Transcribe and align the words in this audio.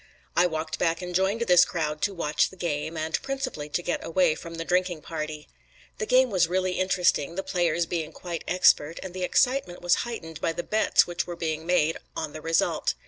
I 0.35 0.47
walked 0.47 0.79
back 0.79 1.03
and 1.03 1.13
joined 1.13 1.41
this 1.41 1.63
crowd 1.63 2.01
to 2.01 2.13
watch 2.15 2.49
the 2.49 2.55
game, 2.55 2.97
and 2.97 3.21
principally 3.21 3.69
to 3.69 3.83
get 3.83 4.03
away 4.03 4.33
from 4.33 4.55
the 4.55 4.65
drinking 4.65 5.03
party. 5.03 5.47
The 5.99 6.07
game 6.07 6.31
was 6.31 6.47
really 6.47 6.79
interesting, 6.79 7.35
the 7.35 7.43
players 7.43 7.85
being 7.85 8.11
quite 8.11 8.43
expert, 8.47 8.99
and 9.03 9.13
the 9.13 9.21
excitement 9.23 9.83
was 9.83 9.97
heightened 10.01 10.41
by 10.41 10.53
the 10.53 10.63
bets 10.63 11.05
which 11.05 11.27
were 11.27 11.35
being 11.35 11.67
made 11.67 11.97
on 12.15 12.33
the 12.33 12.41
result. 12.41 12.95